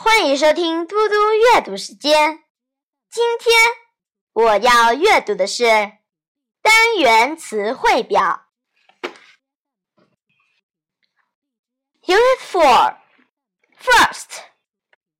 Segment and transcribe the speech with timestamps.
[0.00, 2.44] 欢迎收听嘟嘟阅读时间。
[3.10, 3.52] 今天
[4.32, 5.64] 我要阅读的是
[6.62, 8.46] 单元词汇表。
[12.02, 12.98] Unit Four
[13.76, 14.42] First，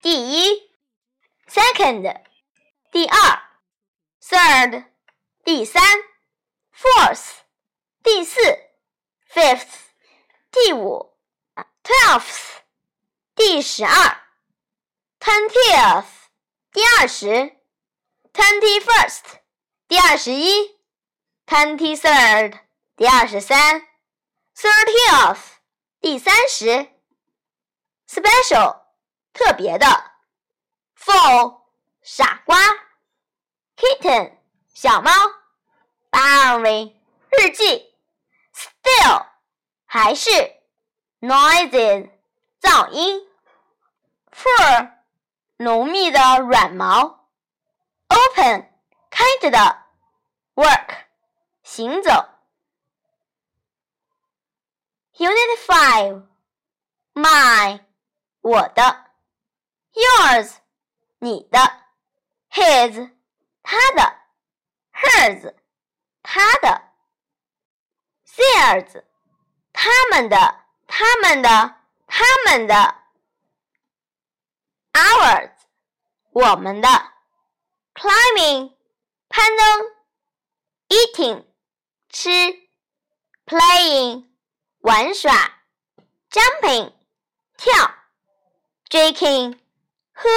[0.00, 0.72] 第一
[1.48, 2.24] ；Second，
[2.90, 3.42] 第二
[4.20, 4.86] ；Third，
[5.44, 5.80] 第三
[6.76, 7.28] ；Fourth，
[8.02, 8.40] 第四
[9.32, 9.68] ；Fifth，
[10.50, 11.16] 第五
[11.84, 12.56] ；Twelfth，
[13.36, 14.23] 第十二。
[15.24, 16.04] Twentieth，
[16.70, 17.56] 第二十
[18.34, 19.22] ；Twenty-first，
[19.88, 20.76] 第二十一
[21.46, 22.60] ；Twenty-third，
[22.94, 23.88] 第二十三
[24.54, 25.38] ；Thirtieth，
[25.98, 26.90] 第三十
[28.06, 28.82] ；Special，
[29.32, 29.86] 特别的
[30.94, 31.62] ；Fool，
[32.02, 32.58] 傻瓜
[33.78, 34.36] ；Kitten，
[34.74, 35.10] 小猫
[36.10, 36.96] ；Diary，
[37.30, 37.96] 日记
[38.54, 39.26] ；Still，
[39.86, 40.30] 还是
[41.20, 42.10] ；Noises，
[42.60, 43.26] 噪音
[44.30, 44.94] ；Fur。
[45.56, 47.28] 浓密的软毛
[48.08, 48.72] ，open
[49.08, 49.84] 开着的
[50.56, 51.06] ，work
[51.62, 52.10] 行走。
[55.16, 56.26] Unit Five
[57.12, 57.84] my
[58.40, 59.12] 我的
[59.92, 60.56] ，yours
[61.18, 61.58] 你的
[62.50, 63.12] ，his
[63.62, 64.18] 他的
[64.92, 65.54] ，hers
[66.24, 66.82] 他的
[68.26, 69.04] ，theirs
[69.72, 71.76] 他们的他们的
[72.08, 73.03] 他们的。
[76.33, 76.87] 我们的；
[77.93, 78.75] climbing，
[79.27, 79.85] 攀登；
[80.87, 81.45] eating，
[82.09, 82.29] 吃；
[83.45, 84.27] playing，
[84.79, 85.31] 玩耍；
[86.29, 86.93] jumping，
[87.57, 87.95] 跳；
[88.89, 89.59] drinking，
[90.13, 90.29] 喝；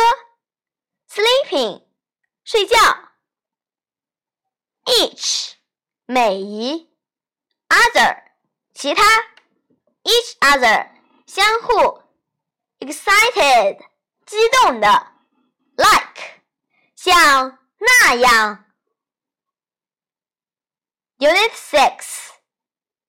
[1.09, 1.85] sleeping，
[2.45, 2.77] 睡觉；
[4.85, 5.53] each，
[6.07, 6.89] 每一；
[7.69, 8.23] other，
[8.75, 9.03] 其他；
[10.03, 10.91] each other，
[11.27, 12.03] 相互；
[12.81, 13.93] excited。
[14.33, 15.09] 激动的
[15.77, 16.43] ，like，
[16.95, 18.65] 像那样。
[21.19, 22.31] Unit Six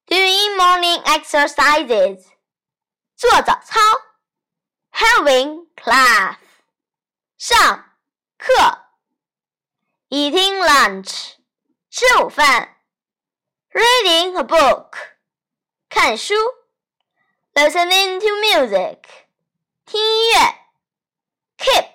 [0.06, 2.26] Doing morning exercises，
[3.16, 3.80] 做早操。
[4.92, 6.38] Having class，
[7.38, 7.98] 上
[8.38, 8.54] 课。
[10.10, 11.38] Eating lunch，
[11.90, 12.78] 吃午饭。
[13.72, 14.92] Reading a book，
[15.90, 16.36] 看书。
[17.54, 19.00] Listening to music，
[19.86, 20.60] 听音乐。
[21.58, 21.87] Keep，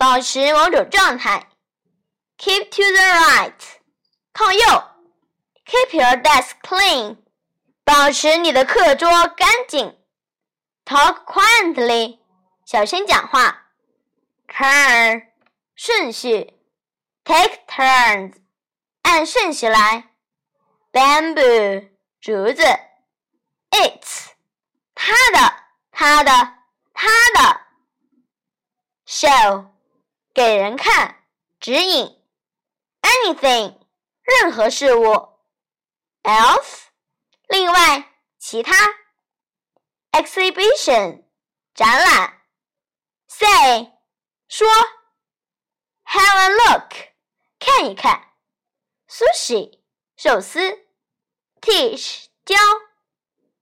[0.00, 1.46] 保持某种状态。
[2.38, 3.52] Keep to the right，
[4.32, 4.60] 靠右。
[5.66, 7.18] Keep your desk clean，
[7.84, 9.98] 保持你的课桌干净。
[10.86, 12.18] Talk quietly，
[12.64, 13.66] 小声讲话。
[14.48, 15.26] Turn，
[15.76, 16.54] 顺序。
[17.22, 18.36] Take turns，
[19.02, 20.14] 按顺序来。
[20.92, 21.90] Bamboo，
[22.22, 22.62] 竹子。
[23.68, 24.30] It's，
[24.94, 25.54] 他的，
[25.92, 26.54] 他的，
[26.94, 27.60] 他的。
[29.06, 29.66] show
[30.40, 31.22] 给人看，
[31.60, 32.18] 指引。
[33.02, 33.78] anything
[34.22, 35.38] 任何事物。
[36.22, 36.84] else
[37.46, 38.72] 另外其他。
[40.12, 41.24] exhibition
[41.74, 42.40] 展览。
[43.28, 43.92] say
[44.48, 44.66] 说。
[46.06, 46.94] have a look
[47.58, 48.32] 看一看。
[49.10, 49.80] sushi
[50.16, 50.86] 寿司。
[51.60, 52.56] teach 教。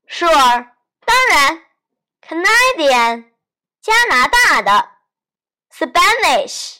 [0.06, 0.70] sure
[1.04, 1.66] 当然。
[2.22, 3.32] Canadian
[3.80, 4.97] 加拿大的。
[5.70, 6.78] Spanish，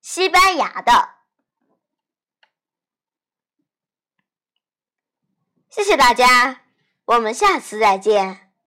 [0.00, 1.16] 西班牙的。
[5.68, 6.64] 谢谢大家，
[7.04, 8.49] 我们下次再见。